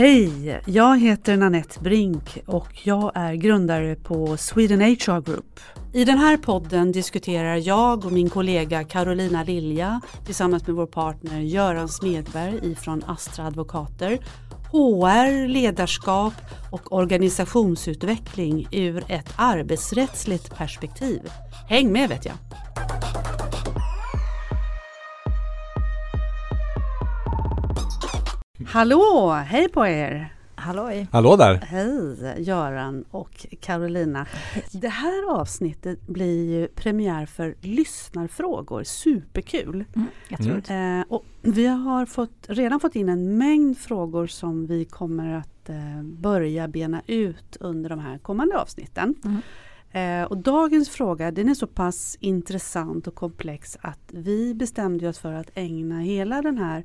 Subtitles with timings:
[0.00, 0.60] Hej!
[0.66, 5.60] Jag heter Nanette Brink och jag är grundare på Sweden HR Group.
[5.92, 11.40] I den här podden diskuterar jag och min kollega Carolina Lilja tillsammans med vår partner
[11.40, 14.18] Göran Smedberg ifrån Astra Advokater
[14.72, 16.34] HR, ledarskap
[16.72, 21.20] och organisationsutveckling ur ett arbetsrättsligt perspektiv.
[21.68, 22.34] Häng med vet jag!
[28.72, 30.34] Hallå, hej på er!
[30.54, 31.06] Halloj!
[31.12, 31.54] Hallå där!
[31.54, 34.26] Hej Göran och Carolina.
[34.72, 39.84] Det här avsnittet blir ju premiär för lyssnarfrågor, superkul!
[39.96, 44.66] Mm, jag tror Eh, och vi har fått, redan fått in en mängd frågor som
[44.66, 49.14] vi kommer att eh, börja bena ut under de här kommande avsnitten.
[49.24, 49.42] Mm.
[49.92, 55.18] Eh, och dagens fråga den är så pass intressant och komplex att vi bestämde oss
[55.18, 56.84] för att ägna hela den här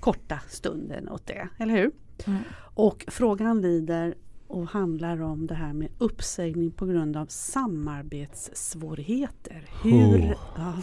[0.00, 1.90] korta stunden åt det, eller hur?
[2.26, 2.42] Mm.
[2.74, 4.14] Och frågan lyder
[4.46, 9.64] och handlar om det här med uppsägning på grund av samarbetssvårigheter.
[9.82, 10.74] Hur, ja,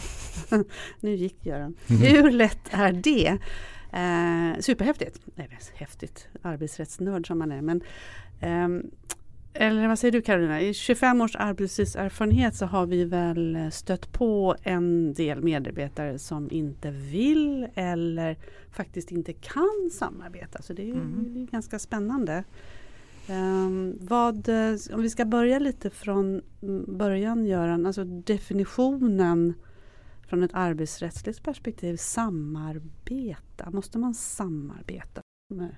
[1.00, 1.74] nu gick Göran.
[1.86, 3.38] Hur lätt är det?
[3.92, 5.20] Eh, superhäftigt.
[5.34, 6.28] Nej, häftigt.
[6.42, 7.62] Arbetsrättsnörd som man är.
[7.62, 7.82] Men,
[8.40, 8.90] ehm,
[9.58, 10.60] eller vad säger du Carolina?
[10.60, 16.90] I 25 års arbetslivserfarenhet så har vi väl stött på en del medarbetare som inte
[16.90, 18.36] vill eller
[18.70, 20.62] faktiskt inte kan samarbeta.
[20.62, 21.34] Så det är Mm.
[21.34, 22.44] det är ganska spännande.
[23.28, 26.42] Ehm, vad, eh, om vi ska börja lite från
[26.88, 29.54] början Göran, alltså definitionen
[30.28, 33.70] från ett arbetsrättsligt perspektiv, samarbeta.
[33.70, 35.20] Måste man samarbeta
[35.54, 35.76] med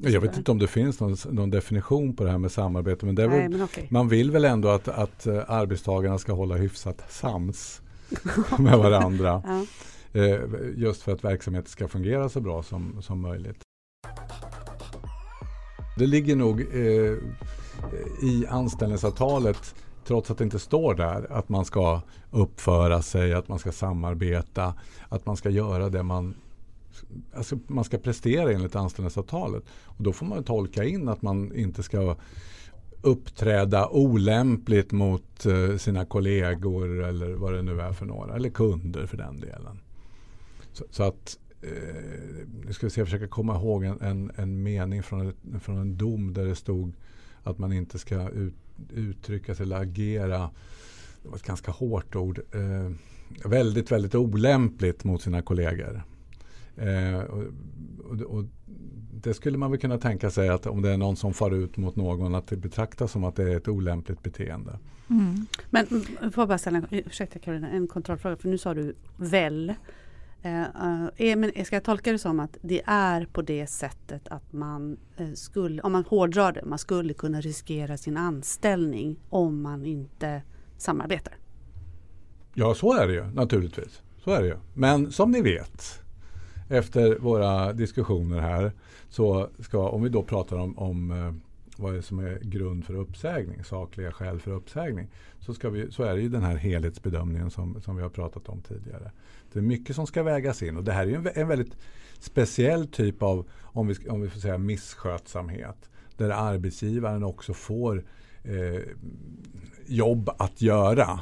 [0.00, 3.06] Jag vet inte om det finns någon, någon definition på det här med samarbete.
[3.06, 3.86] Men Nej, men okej.
[3.90, 7.82] man vill väl ändå att, att eh, arbetstagarna ska hålla hyfsat sams
[8.58, 9.42] med varandra.
[10.14, 10.20] Ja.
[10.20, 10.40] Eh,
[10.76, 13.62] just för att verksamheten ska fungera så bra som, som möjligt.
[15.98, 17.16] Det ligger nog eh,
[18.22, 23.58] i anställningsavtalet, trots att det inte står där, att man ska uppföra sig, att man
[23.58, 24.74] ska samarbeta,
[25.08, 26.34] att man ska göra det man
[27.34, 29.62] Alltså man ska prestera enligt anställningsavtalet.
[29.84, 32.16] Och då får man tolka in att man inte ska
[33.02, 38.36] uppträda olämpligt mot eh, sina kollegor eller vad det nu är för några.
[38.36, 39.78] Eller kunder för den delen.
[40.72, 41.70] Så, så att eh,
[42.64, 45.78] nu ska vi se, jag försöka komma ihåg en, en, en mening från, ett, från
[45.78, 46.92] en dom där det stod
[47.42, 48.54] att man inte ska ut,
[48.94, 50.50] uttrycka sig eller agera.
[51.22, 52.40] Det var ett ganska hårt ord.
[52.52, 52.92] Eh,
[53.44, 56.02] väldigt, väldigt olämpligt mot sina kollegor.
[56.76, 58.44] Eh, och, och,
[59.22, 61.76] det skulle man väl kunna tänka sig att om det är någon som far ut
[61.76, 64.78] mot någon att det betraktas som att det är ett olämpligt beteende.
[65.10, 65.46] Mm.
[65.70, 69.74] Men mm, får jag bara ställa ursäkta Carolina, en kontrollfråga, för nu sa du väl.
[70.42, 70.62] Eh,
[71.16, 74.96] eh, men ska jag tolka det som att det är på det sättet att man
[75.16, 80.42] eh, skulle, om man hårdrar det, man skulle kunna riskera sin anställning om man inte
[80.78, 81.34] samarbetar?
[82.54, 84.02] Ja, så är det ju naturligtvis.
[84.24, 84.56] Så är det ju.
[84.74, 86.01] Men som ni vet
[86.72, 88.72] efter våra diskussioner här
[89.08, 91.34] så ska, om vi då pratar om, om eh,
[91.76, 95.08] vad är som är grund för uppsägning, sakliga skäl för uppsägning,
[95.40, 98.48] så, ska vi, så är det ju den här helhetsbedömningen som, som vi har pratat
[98.48, 99.10] om tidigare.
[99.52, 101.76] Det är mycket som ska vägas in och det här är ju en, en väldigt
[102.18, 108.04] speciell typ av, om vi, om vi får säga misskötsamhet, där arbetsgivaren också får
[108.44, 108.80] eh,
[109.86, 111.20] jobb att göra.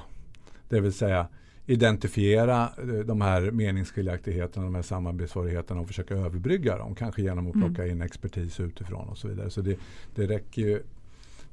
[0.68, 1.26] Det vill säga
[1.72, 6.94] identifiera eh, de här meningsskiljaktigheterna, de här samarbetssvårigheterna och försöka överbrygga dem.
[6.94, 7.74] Kanske genom att Mm.
[7.74, 9.50] plocka in expertis utifrån och så vidare.
[9.50, 9.76] Så det,
[10.14, 10.82] det, räcker ju,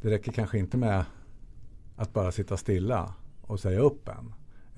[0.01, 1.05] det räcker kanske inte med
[1.95, 4.33] att bara sitta stilla och säga upp en.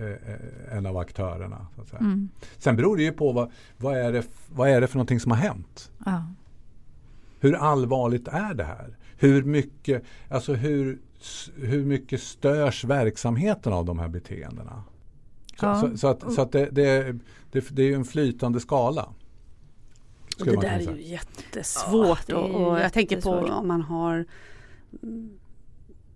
[0.08, 1.68] eh, En av aktörerna.
[1.76, 2.00] Så att säga.
[2.00, 2.30] Mm.
[2.58, 5.32] Sen beror det ju på vad, vad, är det, vad är det för någonting som
[5.32, 5.92] har hänt.
[6.06, 6.24] Ja.
[7.40, 8.98] Hur allvarligt är det här?
[9.18, 11.00] Hur mycket, alltså hur,
[11.56, 14.84] hur mycket störs verksamheten av de här beteendena?
[15.59, 15.81] Så, Ja.
[15.81, 17.16] så, så att, så att det, det,
[17.52, 19.14] det, det är ju en flytande skala.
[20.40, 22.24] Och det där är ju jättesvårt.
[22.28, 24.26] Ja, är och, och jag tänker på om man har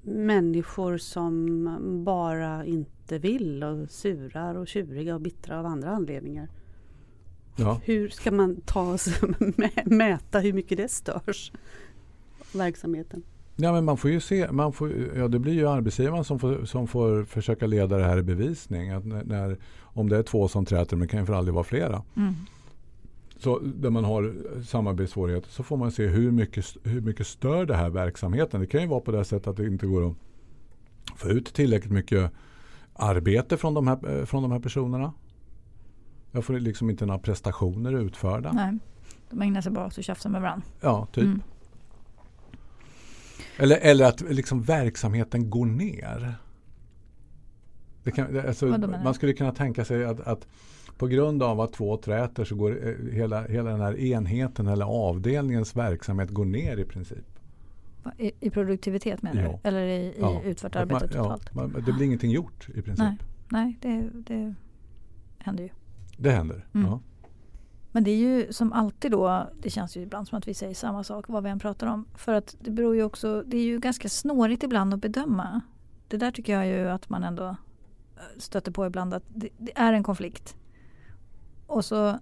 [0.01, 6.49] människor som bara inte vill och surar och tjuriga och bittra av andra anledningar.
[7.55, 7.81] Ja.
[7.83, 8.97] Hur ska man ta
[9.85, 11.51] mäta hur mycket det störs?
[12.53, 13.23] Verksamheten.
[13.55, 16.65] Ja, men man får ju se, man får, ja, det blir ju arbetsgivaren som får,
[16.65, 18.89] som får försöka leda det här i bevisning.
[18.89, 21.53] Att när, när, om det är två som träter, men det kan ju för aldrig
[21.53, 22.03] vara flera.
[22.15, 22.33] Mm.
[23.37, 24.33] Så där man har
[24.63, 28.61] samarbetssvårigheter så får man se hur mycket, hur mycket stör det här verksamheten.
[28.61, 30.15] Det kan ju vara på det sättet att det inte går att
[31.15, 32.31] få ut tillräckligt mycket
[32.93, 35.13] arbete från de här, eh, från de här personerna.
[36.31, 38.51] Jag får liksom inte några prestationer utförda.
[38.51, 38.77] Nej,
[39.29, 40.65] de ägnar sig bara åt att tjafsa med varandra.
[40.81, 41.23] Ja, typ.
[41.23, 41.41] Mm.
[43.57, 46.35] Eller, eller att liksom verksamheten går ner.
[48.15, 48.65] Kan, alltså,
[49.03, 50.47] man skulle kunna tänka sig att, att
[50.97, 54.85] på grund av att två träter så går eh, hela, hela den här enheten eller
[54.85, 57.39] avdelningens verksamhet går ner i princip.
[58.17, 59.59] I, i produktivitet menar ja.
[59.63, 59.67] du?
[59.67, 60.41] Eller i, i ja.
[60.43, 61.43] utfört arbete man, totalt?
[61.45, 62.97] Ja, man, det blir ingenting gjort i princip.
[62.97, 63.17] Nej,
[63.49, 64.55] nej det, det
[65.37, 65.69] händer ju.
[66.17, 66.87] Det händer, mm.
[66.87, 66.99] ja.
[67.95, 70.73] Men det är ju som alltid då, det känns ju ibland som att vi säger
[70.73, 72.05] samma sak vad vi än pratar om.
[72.15, 75.61] För att det beror ju också, det är ju ganska snårigt ibland att bedöma.
[76.07, 79.71] Det där tycker jag ju att man ändå eh, stöter på ibland att det, det
[79.75, 80.55] är en konflikt.
[81.67, 82.19] Och så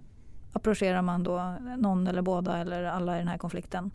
[0.52, 3.90] approcherar man då någon eller båda eller alla i den här konflikten.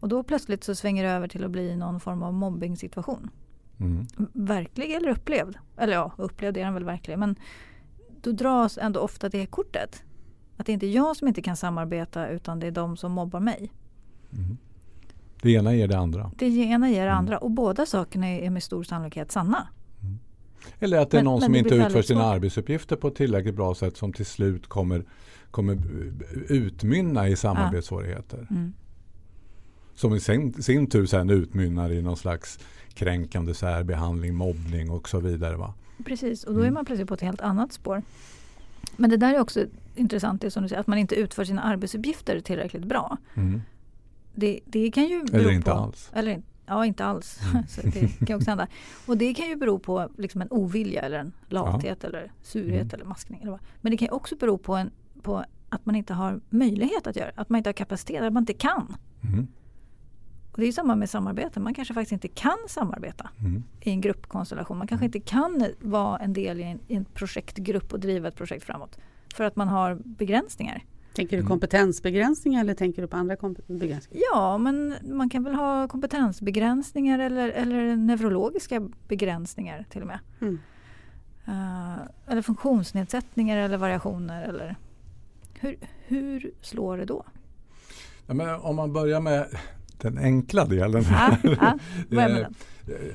[0.00, 3.30] Och då plötsligt så svänger det över till att bli någon form av mobbing-situation.
[3.80, 4.06] Mm.
[4.32, 5.56] Verklig eller upplevd?
[5.76, 7.20] Eller ja, upplevd är den väl verkligen.
[7.20, 7.36] Men
[8.22, 10.02] då dras ändå ofta det kortet.
[10.56, 13.40] Att det inte är jag som inte kan samarbeta utan det är de som mobbar
[13.40, 13.72] mig.
[14.32, 14.56] Mm.
[15.42, 16.30] Det ena ger det andra.
[16.36, 17.18] Det ena ger det mm.
[17.18, 19.68] andra och båda sakerna är med stor sannolikhet sanna.
[20.02, 20.18] Mm.
[20.78, 22.34] Eller att det är men, någon men som inte utför sina svårt.
[22.34, 25.04] arbetsuppgifter på ett tillräckligt bra sätt som till slut kommer,
[25.50, 25.78] kommer
[26.48, 28.46] utmynna i samarbetssvårigheter.
[28.50, 28.72] Mm.
[29.94, 32.58] Som i sin, sin tur sen utmynnar i någon slags
[32.94, 35.56] kränkande särbehandling, mobbning och så vidare.
[35.56, 35.74] Va?
[36.04, 36.74] Precis, och då är mm.
[36.74, 38.02] man plötsligt på ett helt annat spår.
[38.96, 41.62] Men det där är också intressant, det som du säger, att man inte utför sina
[41.62, 43.16] arbetsuppgifter tillräckligt bra.
[43.34, 43.62] Mm.
[44.34, 46.10] Det, det kan ju bero Eller inte på, alls.
[46.12, 47.40] Eller, ja, inte alls.
[47.52, 47.66] Mm.
[47.68, 48.66] så det kan också hända.
[49.06, 52.08] Och det kan ju bero på liksom en ovilja eller en lathet ja.
[52.08, 52.90] eller surhet mm.
[52.94, 53.40] eller maskning.
[53.40, 53.60] Eller vad.
[53.80, 54.90] Men det kan också bero på, en,
[55.22, 58.42] på att man inte har möjlighet att göra Att man inte har kapacitet, att man
[58.42, 58.96] inte kan.
[59.22, 59.46] Mm.
[60.52, 61.60] Och det är samma med samarbete.
[61.60, 63.62] Man kanske faktiskt inte kan samarbeta mm.
[63.80, 64.78] i en gruppkonstellation.
[64.78, 65.16] Man kanske mm.
[65.16, 68.98] inte kan vara en del i en, i en projektgrupp och driva ett projekt framåt.
[69.34, 70.84] För att man har begränsningar.
[71.14, 71.48] Tänker du mm.
[71.48, 74.24] kompetensbegränsningar eller tänker du på andra begränsningar?
[74.32, 80.18] Ja, men man kan väl ha kompetensbegränsningar eller, eller neurologiska begränsningar till och med.
[80.40, 80.58] Mm.
[81.48, 84.42] Uh, eller funktionsnedsättningar eller variationer.
[84.42, 84.76] Eller
[85.60, 85.76] hur,
[86.06, 87.24] hur slår det då?
[88.26, 89.46] Ja, men om man börjar med
[90.02, 91.04] den enkla delen.
[91.10, 91.36] Ja,
[92.10, 92.48] ja.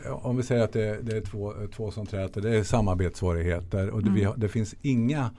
[0.11, 4.03] om vi säger att det, det, är två, två som träter, det är samarbetssvårigheter och
[4.03, 4.21] det, mm.
[4.21, 5.31] vi, det finns inga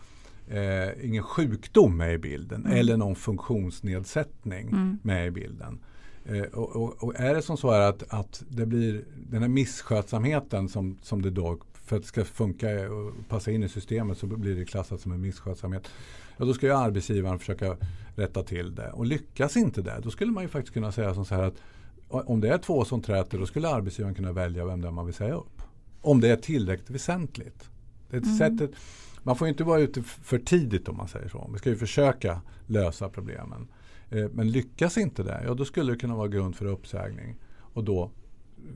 [0.49, 2.79] eh, ingen sjukdom med i bilden mm.
[2.79, 4.99] eller någon funktionsnedsättning mm.
[5.03, 5.79] med i bilden.
[6.25, 10.69] Eh, och, och, och, är det som så att, att det blir den här misskötsamheten
[10.69, 11.59] som, som det då
[11.89, 15.13] för att det ska funka och passa in i systemet så blir det klassat som
[15.13, 15.89] en misskötsamhet.
[16.37, 17.77] Ja, då ska ju arbetsgivaren försöka
[18.17, 18.91] rätta till det.
[18.91, 21.57] Och lyckas inte det, då skulle man ju faktiskt kunna säga som så här att
[22.09, 25.07] om det är två som träter, då skulle arbetsgivaren kunna välja vem det är man
[25.07, 25.63] vill säga upp.
[26.01, 27.71] Om det är tillräckligt väsentligt.
[28.11, 28.37] Det är mm.
[28.37, 28.71] sättet,
[29.23, 31.51] man får inte vara ute för tidigt om man säger så.
[31.53, 33.69] Vi ska ju försöka lösa problemen.
[34.11, 37.37] Eh, men lyckas inte det, ja då skulle det kunna vara grund för uppsägning.
[37.59, 38.11] Och då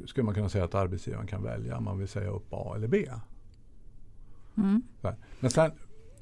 [0.07, 2.89] skulle man kunna säga att arbetsgivaren kan välja om man vill säga upp A eller
[2.89, 3.07] B.
[4.57, 4.83] Mm.
[5.41, 5.71] Men sen,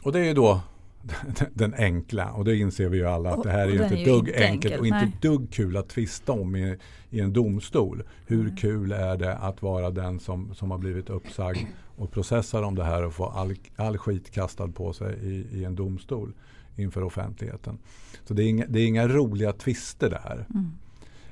[0.03, 0.61] och det är ju då
[1.55, 4.05] den enkla och det inser vi ju alla att det här är ju inte ett
[4.05, 6.79] dugg enkelt enkel, och inte ett dugg kul att tvista om i,
[7.11, 8.03] i en domstol.
[8.27, 8.57] Hur mm.
[8.57, 11.67] kul är det att vara den som, som har blivit uppsagd
[11.97, 15.65] och processar om det här och få all, all skit kastad på sig i, i
[15.65, 16.33] en domstol
[16.77, 17.79] inför offentligheten.
[18.25, 20.47] Så det är inga, det är inga roliga tvister där.
[20.55, 20.73] Mm.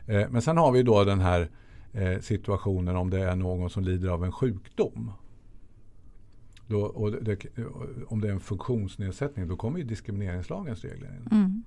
[0.06, 1.48] Eh, men sen har vi då den här
[1.92, 5.12] eh, situationen om det är någon som lider av en sjukdom.
[6.66, 7.46] Då, och det,
[8.06, 11.28] om det är en funktionsnedsättning då kommer ju diskrimineringslagens regler in.
[11.30, 11.64] Mm.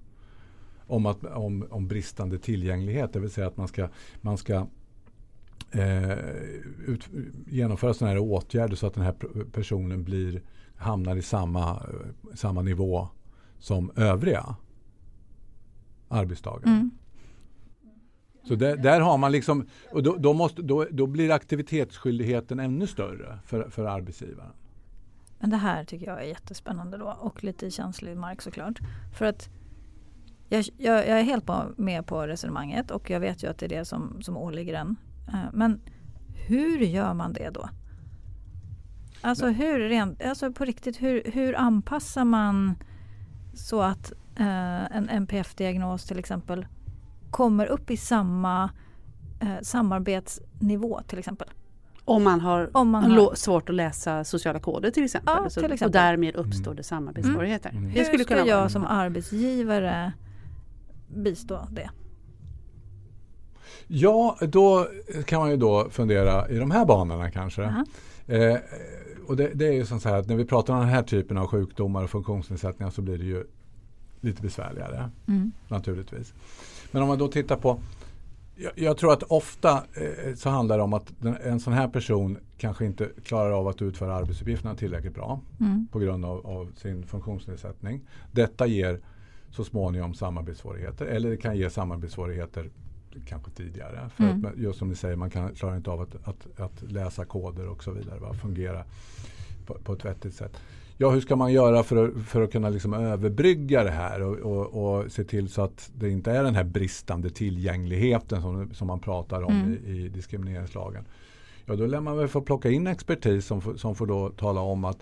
[0.87, 3.89] Om, att, om, om bristande tillgänglighet, det vill säga att man ska,
[4.21, 4.67] man ska
[5.71, 6.19] eh,
[6.87, 7.09] ut,
[7.47, 9.15] genomföra sådana här åtgärder så att den här
[9.51, 10.41] personen blir,
[10.75, 11.81] hamnar i samma,
[12.35, 13.07] samma nivå
[13.59, 14.55] som övriga
[16.07, 16.69] arbetstagare.
[16.69, 16.91] Mm.
[18.43, 22.87] Så där, där, har man liksom, och då, då, måste, då, då blir aktivitetsskyldigheten ännu
[22.87, 24.51] större för, för arbetsgivaren.
[25.39, 28.79] Men det här tycker jag är jättespännande då och lite känslig mark såklart.
[29.13, 29.49] För att
[30.49, 33.65] jag, jag, jag är helt på, med på resonemanget och jag vet ju att det
[33.65, 34.95] är det som, som åligger en.
[35.27, 35.81] Eh, men
[36.47, 37.69] hur gör man det då?
[39.21, 42.75] Alltså, hur, rent, alltså på riktigt, hur, hur anpassar man
[43.53, 46.65] så att eh, en NPF-diagnos till exempel
[47.31, 48.69] kommer upp i samma
[49.39, 51.47] eh, samarbetsnivå till exempel?
[52.05, 55.33] Om man har, Om man har svårt att läsa sociala koder till exempel.
[55.37, 55.85] Ja, till exempel.
[55.85, 57.69] Och därmed uppstår det samarbetssvårigheter.
[57.69, 57.83] Mm.
[57.83, 57.93] Mm.
[57.93, 58.69] Det skulle Hur ska kunna jag vara.
[58.69, 60.13] som arbetsgivare
[61.07, 61.89] bistå det?
[63.87, 64.87] Ja, då
[65.25, 67.61] kan man ju då fundera i de här banorna kanske.
[67.61, 67.81] Uh
[68.25, 68.53] -huh.
[68.53, 68.59] eh,
[69.27, 71.03] och det, det, är ju som så här att när vi pratar om den här
[71.03, 73.43] typen av sjukdomar och funktionsnedsättningar så blir det ju
[74.21, 75.09] lite besvärligare.
[75.27, 75.51] Mm.
[75.67, 76.33] Naturligtvis.
[76.91, 77.79] Men om man då tittar på
[78.55, 81.87] Jag, jag tror att ofta eh, så handlar det om att den, en sån här
[81.87, 85.87] person kanske inte klarar av att utföra arbetsuppgifterna tillräckligt bra Mm.
[85.91, 88.01] på grund av, av sin funktionsnedsättning.
[88.31, 88.99] Detta ger
[89.51, 92.69] så småningom samarbetssvårigheter eller det kan ge samarbetssvårigheter
[93.27, 94.09] kanske tidigare.
[94.15, 94.45] För Mm.
[94.45, 97.67] att, just som ni säger, man kan, klarar inte av att, att, att läsa koder
[97.67, 98.19] och så vidare.
[98.19, 98.33] Va?
[98.33, 98.83] Fungera
[99.65, 100.57] på, på ett vettigt sätt.
[101.01, 104.37] Ja, hur ska man göra för att, för att kunna liksom överbrygga det här och,
[104.37, 108.87] och, och se till så att det inte är den här bristande tillgängligheten som, som
[108.87, 109.77] man pratar om Mm.
[109.85, 111.03] i, i diskrimineringslagen.
[111.65, 114.85] Ja, då lär man väl få plocka in expertis som, som får då tala om
[114.85, 114.97] att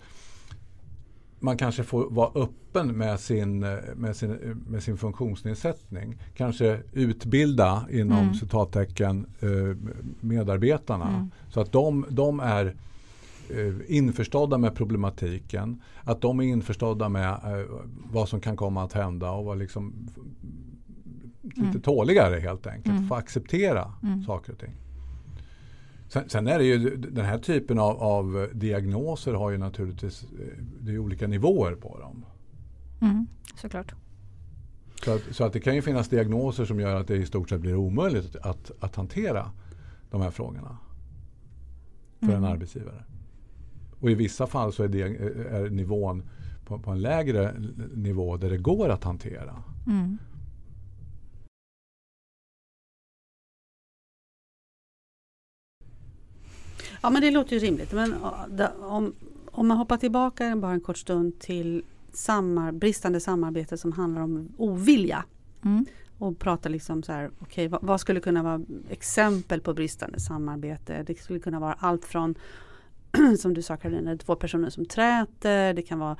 [1.39, 3.59] man kanske får vara öppen med sin,
[3.95, 6.17] med sin, med sin funktionsnedsättning.
[6.35, 8.33] Kanske utbilda inom Mm.
[8.33, 9.75] citattecken eh,
[10.19, 11.07] medarbetarna.
[11.09, 11.31] Mm.
[11.49, 12.75] Så att de, de är
[13.87, 15.81] införstådda med problematiken.
[16.03, 17.65] Att de är införstådda med eh,
[18.11, 20.09] vad som kan komma att hända och vara liksom
[21.41, 21.81] lite Mm.
[21.81, 22.95] tåligare helt enkelt.
[22.95, 23.07] Mm.
[23.07, 24.23] Få acceptera Mm.
[24.23, 24.73] saker och ting.
[26.07, 30.63] Sen, sen är det ju den här typen av, av diagnoser har ju naturligtvis eh,
[30.81, 32.25] det är olika nivåer på dem.
[33.01, 33.27] Mm.
[33.55, 33.93] Såklart.
[35.05, 37.49] Så att, så att det kan ju finnas diagnoser som gör att det i stort
[37.49, 39.51] sett blir omöjligt att, att hantera
[40.11, 40.77] de här frågorna
[42.19, 42.51] för en Mm.
[42.51, 43.03] arbetsgivare.
[43.99, 46.23] Och i vissa fall så är, det, är nivån
[46.65, 47.53] på, på en lägre
[47.93, 49.63] nivå där det går att hantera.
[49.87, 50.17] Mm.
[57.01, 57.93] Ja men det låter ju rimligt.
[57.93, 58.15] Men
[58.81, 59.13] om,
[59.51, 64.49] om man hoppar tillbaka bara en kort stund till samar, bristande samarbete som handlar om
[64.57, 65.25] ovilja.
[65.63, 65.85] Mm.
[66.17, 71.03] Och pratar liksom så här, okej vad, vad skulle kunna vara exempel på bristande samarbete?
[71.07, 72.35] Det skulle kunna vara allt från,
[73.39, 75.73] som du sa Karolina, två personer som träter.
[75.73, 76.17] Det kan vara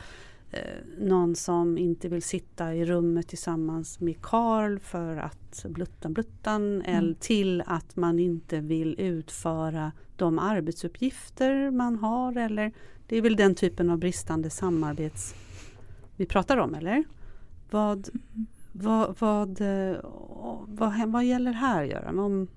[0.51, 0.61] eh,
[0.99, 6.81] någon som inte vill sitta i rummet tillsammans med Karl för att bluttan bluttan.
[6.81, 12.37] Eller till att man inte vill utföra de arbetsuppgifter man har.
[12.37, 12.71] Eller
[13.07, 15.35] det är väl den typen av bristande samarbets
[16.15, 17.03] vi pratar om, eller?
[17.71, 18.09] Vad,
[18.71, 19.97] vad, vad, eh,
[20.67, 22.19] vad, vad gäller här Göran?
[22.19, 22.47] Om,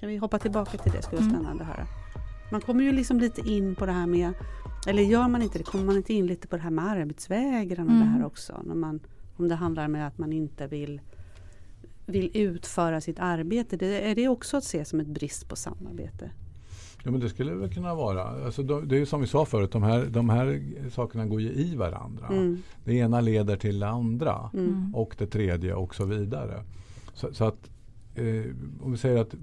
[0.00, 1.02] kan vi hoppa tillbaka till det?
[1.02, 1.42] skulle vara Mm.
[1.42, 1.86] spännande att höra.
[2.50, 4.32] Man kommer ju liksom lite in på det här med,
[4.86, 7.86] eller gör man inte det, kommer man inte in lite på det här med arbetsvägran
[7.86, 7.98] och Mm.
[8.06, 8.62] det här också?
[8.64, 9.00] När man,
[9.36, 11.00] om det handlar med att man inte vill,
[12.06, 13.76] vill utföra sitt arbete.
[13.76, 16.30] Det, är det också att se som ett brist på samarbete?
[17.04, 18.44] Ja, men det skulle det väl kunna vara.
[18.44, 21.40] Alltså, de, det är ju som vi sa förut, de här, de här sakerna går
[21.40, 22.26] ju i varandra.
[22.28, 22.62] Mm.
[22.84, 24.94] Det ena leder till det andra Mm.
[24.94, 26.62] och det tredje och så vidare.
[27.14, 27.70] Så, så att
[28.20, 28.44] eh,
[28.80, 29.34] om vi säger att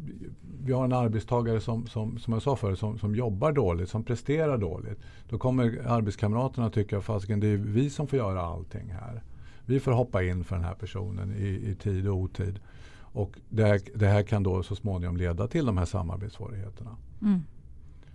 [0.63, 4.03] vi har en arbetstagare som, som, som jag sa förut, som, som jobbar dåligt, som
[4.03, 5.00] presterar dåligt.
[5.29, 9.24] Då kommer arbetskamraterna tycka, fasiken det är vi som får göra allting här.
[9.65, 12.60] Vi får hoppa in för den här personen i, i tid och otid.
[13.00, 16.96] Och det här, det här kan då så småningom leda till de här samarbetssvårigheterna.
[17.22, 17.43] Mm.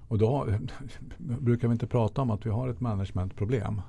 [0.09, 0.47] Och då
[1.19, 3.81] brukar vi inte prata om att vi har ett managementproblem.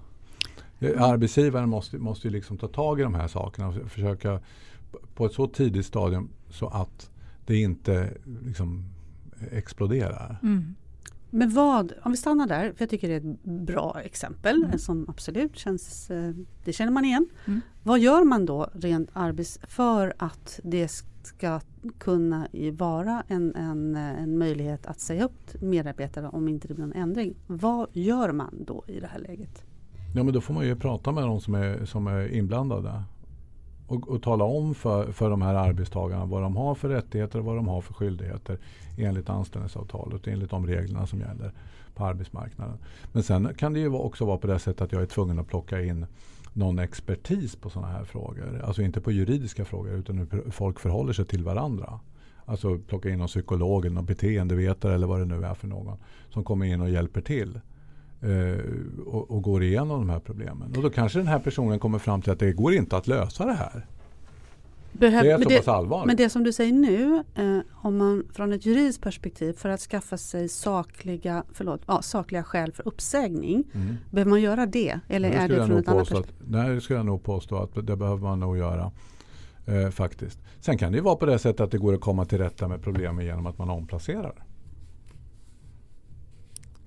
[0.98, 4.39] Arbetsgivaren måste, måste ju liksom ta tag i de här sakerna och försöka
[5.16, 7.12] på ett så tidigt stadium så att
[7.46, 8.14] det inte
[8.46, 8.86] liksom
[9.52, 10.40] exploderar.
[10.44, 10.76] Mm.
[11.30, 14.78] Men vad, om vi stannar där, för jag tycker det är ett bra exempel Mm.
[14.80, 16.32] som absolut känns, eh,
[16.64, 17.30] det känner man igen.
[17.46, 17.62] Mm.
[17.84, 20.92] Vad gör man då rent arbets för att det
[21.24, 21.60] ska
[21.98, 26.96] kunna vara en, en, en möjlighet att säga upp medarbetare om inte det blir någon
[26.96, 27.36] ändring?
[27.48, 29.64] Vad gör man då i det här läget?
[30.16, 33.04] Ja, men då får man ju prata med de som är, som är inblandade.
[33.88, 37.46] Och, och tala om för, för de här arbetstagarna vad de har för rättigheter och
[37.46, 38.58] vad de har för skyldigheter
[38.98, 41.52] enligt anställningsavtalet och enligt de reglerna som gäller
[41.96, 42.78] på arbetsmarknaden.
[43.12, 45.48] Men sen kan det ju också vara på det sättet att jag är tvungen att
[45.48, 46.06] plocka in
[46.54, 48.62] någon expertis på sådana här frågor.
[48.63, 52.00] Alltså inte på juridiska frågor utan hur folk förhåller sig till varandra.
[52.46, 55.98] Alltså plocka in någon psykolog eller någon beteendevetare eller vad det nu är för någon.
[56.30, 57.60] Som kommer in och hjälper till
[58.24, 58.60] eh,
[59.06, 60.74] och, och går igenom de här problemen.
[60.75, 63.46] Och då kanske den här personen kommer fram till att det går inte att lösa
[63.46, 63.86] det här.
[64.92, 66.08] Behöv, Det är men, så pass det, allvarligt.
[66.08, 69.80] men det som du säger nu, eh, om man från ett juridiskt perspektiv för att
[69.80, 73.96] skaffa sig sakliga, förlåt, ja, sakliga skäl för uppsägning, Mm.
[74.12, 75.00] behöver man göra det?
[75.08, 76.36] Eller det är det från ett annat perspektiv?
[76.42, 78.92] att, Nej, det skulle jag nog påstå att det behöver man nog göra.
[79.65, 80.39] Eh, faktiskt.
[80.60, 82.68] Sen kan det ju vara på det sättet att det går att komma till rätta
[82.68, 84.44] med problemen genom att man omplacerar.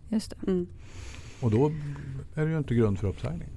[0.09, 0.50] Just det.
[0.50, 0.66] Mm.
[1.40, 1.73] Och då
[2.35, 3.49] är det ju inte grund för uppsägning.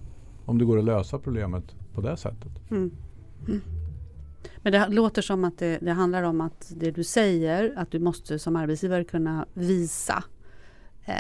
[0.46, 2.72] Om det går att lösa problemet på det sättet.
[2.72, 2.92] Mm.
[3.48, 3.62] Mm.
[4.58, 8.00] Men det låter som att det, det handlar om att det du säger, att du
[8.00, 10.24] måste som arbetsgivare kunna visa
[11.06, 11.14] eh,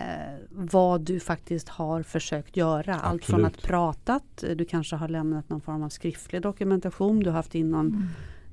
[0.49, 2.95] vad du faktiskt har försökt göra.
[2.95, 3.63] Allt från Absolut.
[3.63, 7.71] att pratat, du kanske har lämnat någon form av skriftlig dokumentation, du har haft in
[7.71, 8.07] någon Mm.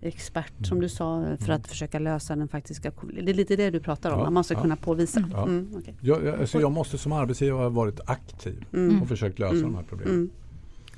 [0.09, 0.65] Expert Mm.
[0.65, 1.57] som du sa för Mm.
[1.61, 2.93] att försöka lösa den faktiska
[3.25, 4.61] Det är lite det du pratar om, Ja, man måste ja.
[4.63, 5.19] kunna påvisa.
[5.19, 5.31] Mm.
[5.33, 5.43] Ja.
[5.43, 5.95] Mm, okej.
[6.01, 9.03] Jag, alltså jag måste som arbetsgivare ha varit aktiv Mm.
[9.03, 9.63] och försökt lösa Mm.
[9.73, 10.15] de här problemen.
[10.15, 10.31] Mm.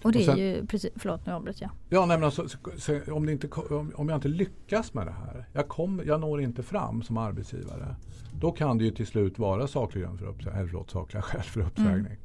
[0.03, 1.71] Och det Och sen- är ju precis, förlåt nu avbröt jag.
[1.89, 5.07] Ja, nej, men alltså, så, så, om, det inte, om, om jag inte lyckas med
[5.07, 7.97] det här, jag, kom, jag når inte fram som arbetsgivare.
[8.41, 11.43] Då kan det ju till slut vara saklig grund för uppsägning, eller förlåt, sakliga skäl
[11.43, 11.97] för uppsägning.
[11.97, 12.17] Mm.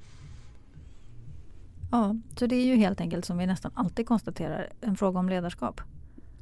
[1.91, 5.29] Ja, så det är ju helt enkelt som vi nästan alltid konstaterar en fråga om
[5.29, 5.81] ledarskap.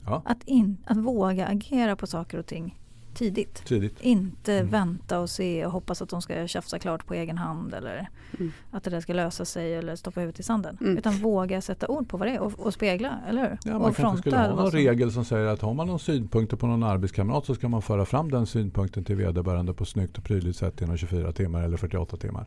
[0.06, 2.78] Ja, Att, in, att våga agera på saker och ting
[3.14, 3.66] tidigt.
[3.66, 4.02] tidigt.
[4.02, 4.68] Inte Mm.
[4.72, 8.52] vänta och se och hoppas att de ska tjafsa klart på egen hand eller Mm.
[8.72, 10.78] att det där ska lösa sig eller stoppa huvudet i sanden.
[10.82, 10.98] Mm.
[10.98, 13.58] Utan våga sätta ord på vad det är och, och spegla, eller hur?
[13.66, 16.00] Ja, man och kanske skulle ha någon som- regel som säger att har man någon
[16.00, 20.18] synpunkter på någon arbetskamrat så ska man föra fram den synpunkten till vederbörande på snyggt
[20.18, 22.46] och prydligt sätt inom 24 timmar eller 48 timmar.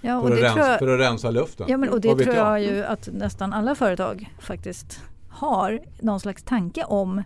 [0.00, 1.66] Ja, och För, att, det rensa, jag, för att rensa luften.
[1.68, 5.00] Ja men och det tror jag ju att nästan alla företag faktiskt
[5.34, 7.22] har någon slags tanke om.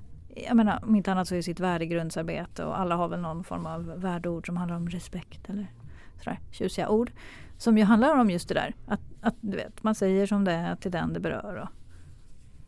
[0.46, 3.66] Jag menar om inte annat så är sitt värdegrundsarbete och alla har väl någon form
[3.66, 5.66] av värdeord som handlar om respekt eller
[6.18, 7.10] sådär tjusiga ord.
[7.58, 10.52] Som ju handlar om just det där att, att du vet, man säger som det
[10.52, 11.54] är till den det berör.
[11.62, 11.68] Och,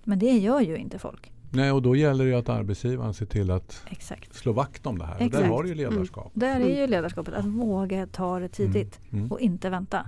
[0.05, 1.33] men det gör ju inte folk.
[1.53, 4.35] Nej, och då gäller det ju att arbetsgivaren ser till att Exakt.
[4.35, 5.13] slå vakt om det här.
[5.15, 5.49] Och där Exakt.
[5.49, 6.31] har du ju ledarskap.
[6.35, 9.19] Där är ju ledarskapet att våga ta det tidigt Mm.
[9.19, 9.33] Mm.
[9.33, 10.07] och inte vänta.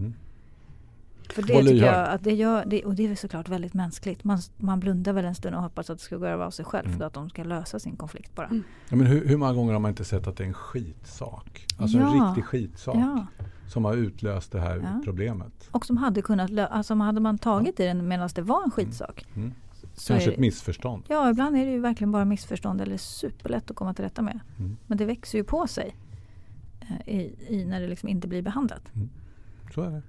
[1.24, 1.34] Mm.
[1.34, 4.24] För det Och tycker jag att det gör, det, och det är såklart väldigt mänskligt.
[4.24, 6.64] Man, man blundar väl en stund och hoppas att det ska gå över av sig
[6.64, 6.98] själv Mm.
[6.98, 8.46] för att de ska lösa sin konflikt bara.
[8.46, 8.62] Mm.
[8.88, 11.66] Ja, men hur, hur många gånger har man inte sett att det är en skitsak?
[11.78, 12.26] Alltså en Ja.
[12.28, 13.26] riktig skitsak Ja,
[13.68, 15.00] som har utlöst det här Ja.
[15.04, 15.68] problemet.
[15.70, 19.26] och som hade kunnat, alltså hade man tagit i den medan det var en skitsak.
[19.36, 19.52] Mm.
[20.06, 21.04] Kanske ett missförstånd.
[21.08, 24.40] ja, ibland är det ju verkligen bara missförstånd eller superlätt att komma till rätta med.
[24.58, 24.76] Mm.
[24.86, 25.96] Men det växer ju på sig
[26.80, 28.82] eh, i, i när det liksom inte blir behandlat.
[29.74, 30.02] Så är det.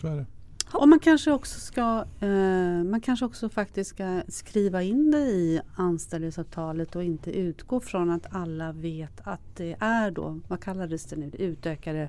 [0.00, 0.26] Så är det.
[0.72, 5.60] Och man kanske också ska eh, man kanske också faktiskt ska skriva in det i
[5.74, 11.16] anställningsavtalet och inte utgå från att alla vet att det är då, vad kallades det
[11.16, 12.08] nu, det utökade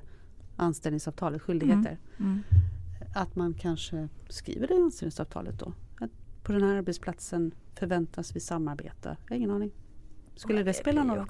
[0.56, 1.98] anställningsavtalet, skyldigheter.
[2.18, 2.38] Mm.
[3.14, 5.72] Att man kanske skriver det i anställningsavtalet då.
[6.00, 6.10] Att
[6.42, 9.16] på den här arbetsplatsen förväntas vi samarbeta.
[9.24, 9.70] Jag har ingen aning.
[10.36, 11.26] Skulle det spela någon roll?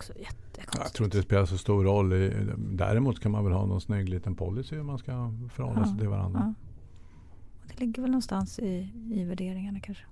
[0.74, 2.10] Jag tror inte det spelar så stor roll.
[2.56, 6.08] Däremot kan man väl ha någon snygg liten policy hur man ska förhålla sig till
[6.08, 6.54] varandra.
[6.58, 6.71] Ja.
[7.76, 10.04] Det ligger väl någonstans i, i värderingarna kanske.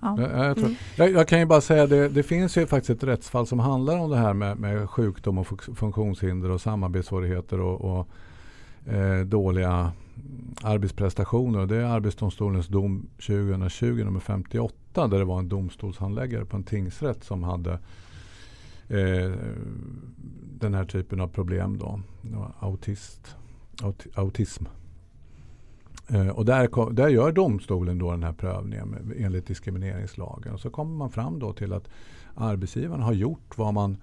[0.00, 0.20] Ja.
[0.20, 0.76] Jag, tror, Mm.
[0.96, 3.98] jag, jag kan ju bara säga det, det finns ju faktiskt ett rättsfall som handlar
[3.98, 8.08] om det här med, med sjukdom och funk- funktionshinder och samarbetssvårigheter och, och
[8.92, 9.92] eh, dåliga
[10.62, 11.66] arbetsprestationer.
[11.66, 17.24] Det är Arbetsdomstolens dom 2020 nummer 58 där det var en domstolshandläggare på en tingsrätt
[17.24, 17.72] som hade
[18.88, 19.32] eh,
[20.60, 21.78] den här typen av problem.
[21.78, 22.00] Då.
[22.60, 23.36] Autist,
[23.82, 24.64] aut, autism.
[26.08, 30.52] Eh, Och där, kom- där gör domstolen då den här prövningen enligt diskrimineringslagen.
[30.54, 31.88] Och så kommer man fram då till att
[32.34, 33.96] arbetsgivaren har gjort vad man,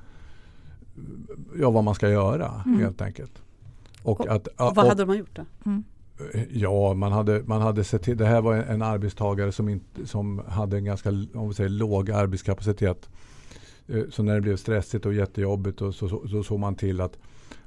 [1.60, 2.80] ja, vad man ska göra Mm.
[2.80, 3.42] helt enkelt.
[4.04, 5.46] Och Och- att, Vad och- hade man gjort då?
[5.66, 5.84] Mm.
[6.52, 10.08] Ja, man hade, man hade sett till, det här var en, en arbetstagare som, inte,
[10.08, 13.10] som hade en ganska om vi säger, låg arbetskapacitet.
[13.88, 17.02] Eh, Så när det blev stressigt och jättejobbigt och så, så, så såg man till
[17.02, 17.18] att,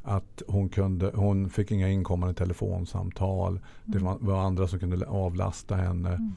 [0.02, 3.60] att hon, kunde, hon fick inga inkommande telefonsamtal.
[3.84, 4.04] Det Mm.
[4.04, 6.08] var, var andra som kunde avlasta henne.
[6.08, 6.32] Mm.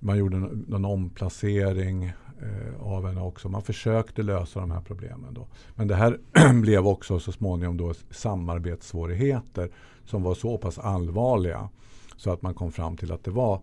[0.00, 3.48] Man gjorde en, någon omplacering eh, av henne också.
[3.48, 5.34] Man försökte lösa de här problemen.
[5.34, 5.46] Då.
[5.74, 6.18] Men det här
[6.62, 9.70] blev också så småningom då samarbetssvårigheter
[10.04, 11.68] som var så pass allvarliga
[12.16, 13.60] så att man kom fram till att det var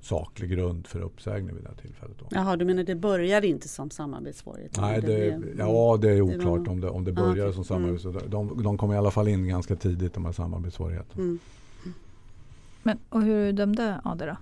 [0.00, 2.16] saklig grund för uppsägning vid det här tillfället.
[2.18, 2.26] Då.
[2.30, 4.76] Jaha, du menar det började inte som samarbetssvårighet?
[4.80, 7.42] Nej, det, blev- ja, det är det oklart var- om det, om det Ja, började
[7.42, 7.54] okej.
[7.54, 8.28] som samarbetssvårigheter.
[8.28, 11.22] De, de kom i alla fall in ganska tidigt de här samarbetssvårigheterna.
[11.24, 11.38] Mm.
[12.82, 14.36] Men, och hur dömde AD då?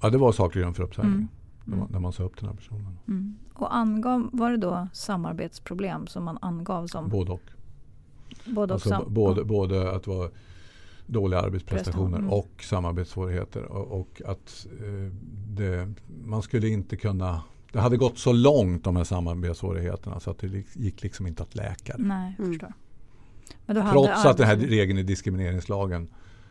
[0.00, 1.12] Ja, det var saklig grund för uppsägning.
[1.14, 1.28] Mm.
[1.64, 2.98] När, man, när man sa upp den här personen.
[3.08, 3.36] Mm.
[3.52, 7.40] Och angav, var det då samarbetsproblem som man angav som Både och.
[8.46, 10.30] både och Alltså, sam- både, både att det var
[11.06, 12.30] dåliga arbetsprestationer Mm.
[12.30, 13.64] och samarbetssvårigheter.
[13.64, 15.12] Och, och att eh,
[15.48, 15.92] det,
[16.24, 17.42] man skulle inte kunna...
[17.72, 21.54] Det hade gått så långt de här samarbetssvårigheterna så att det gick- liksom inte att
[21.54, 22.02] läka det.
[22.04, 22.52] Nej, jag Mm.
[22.58, 22.72] förstår.
[23.66, 26.08] Men då hade Trots att den här regeln i diskrimineringslagen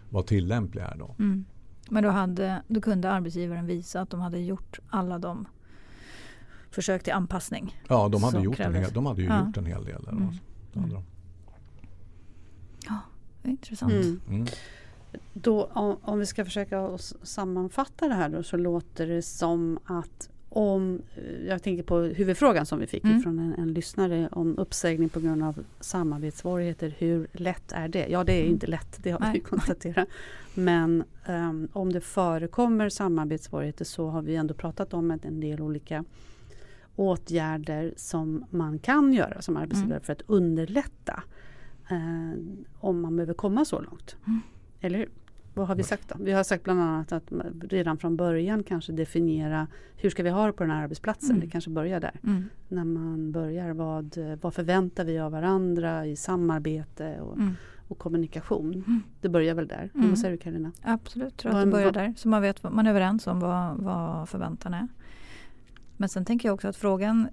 [0.10, 1.16] var tillämplig här då.
[1.20, 1.46] Mm.
[1.90, 5.46] Men då, hade, då kunde arbetsgivaren visa att de hade gjort alla de
[6.72, 7.82] försök till anpassning.
[7.88, 8.82] Ja, de hade, gjort en krävdes.
[8.86, 9.46] hel, de hade ju Ja.
[9.46, 10.04] gjort en hel del.
[10.04, 10.28] Där, Mm.
[10.74, 11.04] Det hade de.
[13.44, 13.92] Intressant.
[13.94, 14.20] Mm.
[14.30, 14.46] Mm.
[15.34, 20.30] Då, om, om vi ska försöka sammanfatta det här då så låter det som att
[20.50, 23.22] om, eh, jag tänker på huvudfrågan som vi fick Mm.
[23.22, 26.96] från en, en lyssnare om uppsägning på grund av samarbetssvårigheter.
[26.98, 28.08] Hur lätt är det?
[28.10, 28.54] Ja det är Mm.
[28.54, 29.34] inte lätt, det har Nej.
[29.34, 30.08] vi konstaterat.
[30.54, 35.62] Men ehm, om det förekommer samarbetssvårigheter så har vi ändå pratat om en, en del
[35.62, 36.04] olika
[36.96, 40.04] åtgärder som man kan göra som arbetsgivare Mm.
[40.04, 41.24] för att underlätta
[41.90, 42.40] eh,
[42.80, 44.16] om man behöver komma så långt.
[44.28, 44.42] Mm.
[44.82, 45.10] Eller hur?
[45.54, 46.16] Vad har vi sagt då?
[46.20, 50.46] Vi har sagt bland annat att redan från början kanske definiera hur ska vi ha
[50.46, 51.30] det på den här arbetsplatsen?
[51.30, 51.42] Mm.
[51.42, 52.20] Det kanske börjar där.
[52.24, 52.44] Mm.
[52.68, 57.54] När man börjar, vad, vad förväntar vi av varandra i samarbete och, Mm.
[57.88, 58.74] och kommunikation?
[58.74, 59.04] Mm.
[59.22, 59.90] Det börjar väl där.
[59.96, 60.10] Mm.
[60.10, 60.72] Vad säger du Karolina?
[60.82, 62.14] Absolut, tror att det börjar där.
[62.18, 64.88] Så man vet man är överens om vad, vad förväntan är.
[65.98, 67.28] Men sen tänker jag också att frågan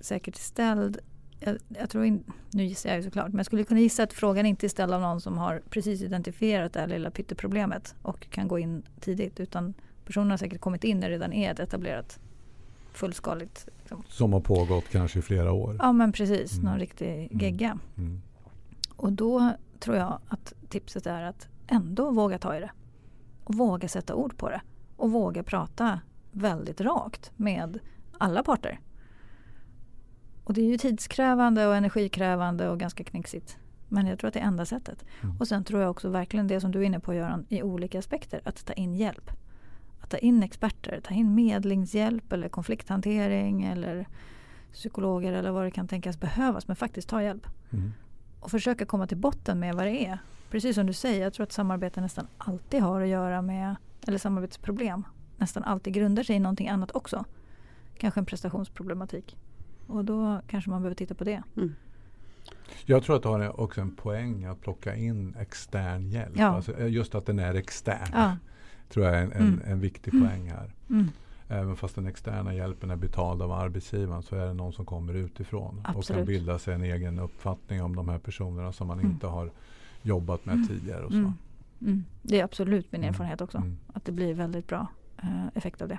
[0.00, 0.98] säkert är ställd
[1.40, 4.12] jag, jag tror in, nu gissar jag ju såklart, men jag skulle kunna gissa att
[4.12, 8.30] frågan inte är ställd av någon som har precis identifierat det här lilla pytteproblemet och
[8.30, 9.40] kan gå in tidigt.
[9.40, 12.18] Utan personen har säkert kommit in när det redan är ett etablerat
[12.92, 13.68] fullskaligt.
[13.78, 14.02] Liksom.
[14.08, 15.76] Som har pågått kanske i flera år.
[15.80, 16.64] Ja men precis, Mm.
[16.64, 17.78] någon riktig gegga.
[17.96, 18.22] Mm.
[18.96, 22.70] Och då tror jag att tipset är att ändå våga ta i det.
[23.44, 24.60] Och våga sätta ord på det.
[24.96, 26.00] Och våga prata
[26.32, 27.78] väldigt rakt med
[28.18, 28.80] alla parter.
[30.46, 33.58] Och det är ju tidskrävande och energikrävande och ganska knixigt.
[33.88, 35.04] Men jag tror att det är enda sättet.
[35.22, 35.36] Mm.
[35.40, 37.98] Och sen tror jag också verkligen det som du är inne på Göran i olika
[37.98, 38.40] aspekter.
[38.44, 39.30] Att ta in hjälp.
[40.00, 44.06] Att ta in experter, ta in medlingshjälp eller konflikthantering eller
[44.72, 46.66] psykologer eller vad det kan tänkas behövas.
[46.68, 47.92] Men faktiskt ta hjälp Mm.
[48.40, 50.18] och försöka komma till botten med vad det är.
[50.50, 54.18] Precis som du säger, jag tror att samarbete nästan alltid har att göra med, eller
[54.18, 55.04] samarbetsproblem,
[55.36, 57.24] nästan alltid grundar sig i någonting annat också.
[57.98, 59.36] Kanske en prestationsproblematik.
[59.86, 61.42] Och då kanske man behöver titta på det.
[62.84, 66.32] Jag tror att det har också en poäng att plocka in extern hjälp.
[66.36, 66.46] Ja.
[66.46, 68.08] Alltså, eh, just att den är extern.
[68.12, 68.36] Ja.
[68.88, 69.60] Tror jag är en, en, Mm.
[69.64, 70.28] en viktig Mm.
[70.28, 70.72] poäng här.
[70.90, 71.08] Mm.
[71.48, 75.14] Även fast den externa hjälpen är betald av arbetsgivaren så är det någon som kommer
[75.14, 76.26] utifrån och kan Absolut.
[76.26, 79.10] bilda sig en egen uppfattning om de här personerna som man Mm.
[79.12, 79.50] inte har
[80.02, 80.68] jobbat med Mm.
[80.68, 81.04] tidigare.
[81.04, 81.16] Och så.
[81.18, 81.32] Mm.
[81.80, 82.04] Mm.
[82.22, 83.08] Det är absolut min Mm.
[83.08, 83.58] erfarenhet också.
[83.58, 83.78] Mm.
[83.92, 84.86] Att det blir väldigt bra
[85.22, 85.98] eh, effekt av det.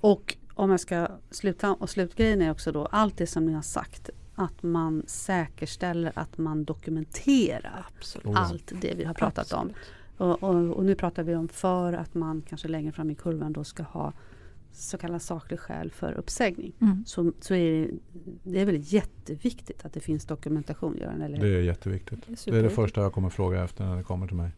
[0.00, 3.62] Och om jag ska sluta och slutgrejen är också då allt det som ni har
[3.62, 4.10] sagt.
[4.34, 8.26] Att man säkerställer att man dokumenterar Absolut.
[8.26, 8.38] Ja.
[8.38, 9.58] allt det vi har pratat om.
[9.60, 9.76] Absolut.
[10.16, 13.52] Och, och, och nu pratar vi om för att man kanske längre fram i kurvan
[13.52, 14.12] då ska ha
[14.72, 16.72] så kallad saklig skäl för uppsägning.
[16.80, 17.04] Mm.
[17.06, 17.90] Så, så är det,
[18.42, 21.22] det är väl jätteviktigt att det finns dokumentation, Göran?
[21.22, 21.38] Eller?
[21.38, 22.26] Det är jätteviktigt.
[22.26, 24.50] Det är Det är det första jag kommer fråga efter när det kommer till mig.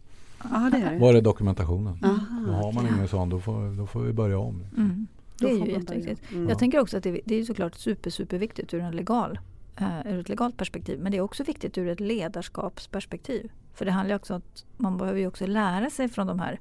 [0.42, 0.98] Ja, det är det.
[0.98, 2.04] Var är dokumentationen?
[2.04, 2.96] Aha, har man okej.
[2.96, 4.64] ingen sån då får, då får vi börja om.
[4.76, 5.06] Mm.
[5.38, 6.32] Det är ju jätteviktigt.
[6.32, 6.48] Mm.
[6.48, 9.38] Jag tänker också att det, det är såklart super, superviktigt ur, en legal,
[9.76, 11.00] eh, ur ett legalt perspektiv.
[11.00, 13.52] Men det är också viktigt ur ett ledarskapsperspektiv.
[13.74, 16.38] För det handlar ju också om att man behöver ju också lära sig från de
[16.40, 16.60] här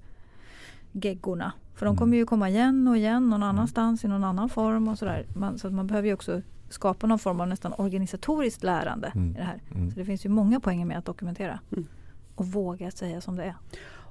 [0.91, 1.53] geggorna.
[1.75, 1.97] För de Mm.
[1.97, 5.25] kommer ju komma igen och igen någon annanstans i någon annan form och sådär.
[5.35, 9.31] Man, så att man behöver ju också skapa någon form av nästan organisatoriskt lärande Mm.
[9.31, 9.61] i det här.
[9.75, 9.91] Mm.
[9.91, 11.59] Så det finns ju många poänger med att dokumentera.
[11.71, 11.85] Mm.
[12.35, 13.55] Och våga säga som det är.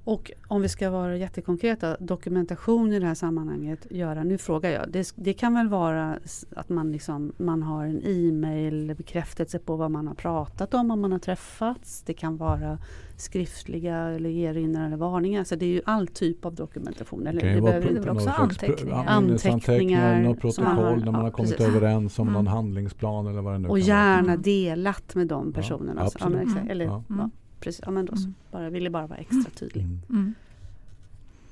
[0.06, 4.90] Och om vi ska vara jättekonkreta, dokumentation i det här sammanhanget, göra, nu frågar jag,
[4.90, 6.18] det, det kan väl vara
[6.56, 11.00] att man, liksom, man har en e-mail, bekräftelse på vad man har pratat om, om
[11.00, 12.02] man har träffats.
[12.06, 12.78] Det kan vara
[13.16, 15.44] skriftliga eller erinringar eller varningar.
[15.44, 17.26] Så det är ju all typ av dokumentation.
[17.26, 19.04] Eller, Det kan ju det vara behöver också anteckningar.
[19.06, 21.76] ja, Anteckningar något protokoll har- när man ja, har kommit precis.
[21.76, 22.32] överens om Mm.
[22.34, 23.98] någon handlingsplan eller vad det nu och kan vara.
[23.98, 24.42] gärna Mm.
[24.42, 26.00] delat med de Ja, personerna.
[26.00, 26.42] Ja, absolut.
[26.42, 26.70] exakt.
[26.70, 27.02] eller, Ja.
[27.08, 27.30] ja,
[27.64, 27.80] precis.
[27.84, 28.22] Ja, men då så.
[28.22, 28.34] Mm.
[28.50, 29.82] Bara, ville bara vara extra tydlig.
[29.84, 30.00] Mm.
[30.10, 30.34] Mm.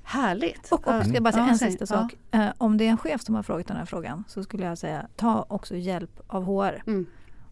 [0.02, 0.72] Härligt!
[0.72, 2.14] Och, och ska jag bara säga en sista sak.
[2.30, 4.78] Eh, om det är en chef som har frågat den här frågan så skulle jag
[4.78, 6.82] säga ta också hjälp av HR.
[6.86, 7.06] Mm.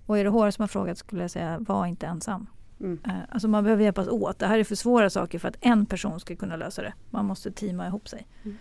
[0.06, 2.46] Och är det HR som har frågat skulle jag säga var inte ensam.
[2.80, 2.98] Mm.
[3.06, 4.38] Eh, alltså man behöver hjälpas åt.
[4.38, 6.92] Det här är för svåra saker för att en person ska kunna lösa det.
[7.10, 8.26] Man måste teama ihop sig.
[8.44, 8.56] Mm.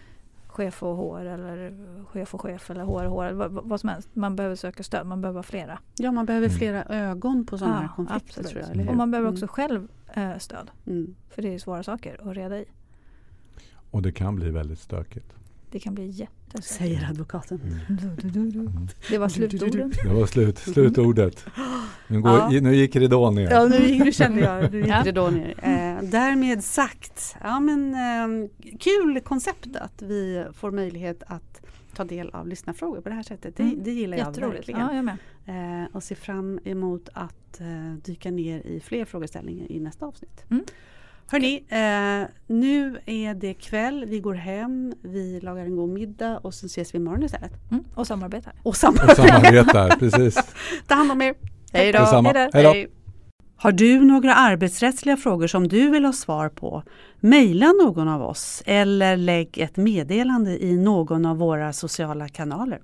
[0.59, 1.73] Chef och HR eller
[2.11, 3.31] chef och chef eller HR och HR.
[3.33, 4.09] Vad, vad som helst.
[4.13, 5.07] Man behöver söka stöd.
[5.07, 5.79] Man behöver vara flera.
[5.97, 6.57] Ja, man behöver Mm.
[6.57, 8.65] flera ögon på sådana Ja, här konflikter absolut.
[8.65, 8.89] tror jag.
[8.89, 9.47] Och man behöver också Mm.
[9.47, 10.71] själv eh, stöd.
[10.87, 11.15] Mm.
[11.29, 12.65] För det är svåra saker att reda i.
[13.91, 15.33] Och det kan bli väldigt stökigt.
[15.71, 16.63] Det kan bli jättesvårt.
[16.63, 17.59] Säger advokaten.
[17.89, 18.87] Mm.
[19.09, 19.93] Det var slutorden.
[20.03, 21.45] Det var slut, slutordet.
[22.07, 22.49] Nu, går, Ja.
[22.61, 23.51] nu gick ridån ner.
[23.51, 25.53] Ja, nu, nu kände jag, nu gick då ner.
[25.63, 31.61] Eh, därmed sagt, ja men eh, kul koncept att vi får möjlighet att
[31.95, 33.55] ta del av lyssnarfrågor på det här sättet.
[33.57, 33.83] Det, Mm.
[33.83, 34.79] det gillar jag verkligen.
[34.79, 35.17] Ja, jag med.
[35.83, 40.43] Eh, och ser fram emot att eh, dyka ner i fler frågeställningar i nästa avsnitt.
[40.51, 40.63] Mm.
[41.31, 46.53] Hörni, eh, nu är det kväll, vi går hem, vi lagar en god middag och
[46.53, 47.51] sen ses vi imorgon istället.
[47.71, 47.83] Mm.
[47.95, 48.53] Och samarbetar.
[48.59, 49.27] Och Och samarbetar.
[49.27, 50.35] samarbetar, precis.
[50.87, 51.33] Ta hand om er.
[51.33, 52.49] Då.
[52.53, 52.98] Hej då.
[53.61, 56.83] Har du några arbetsrättsliga frågor som du vill ha svar på?
[57.19, 62.79] Mejla någon av oss eller lägg ett meddelande i någon av våra sociala kanaler.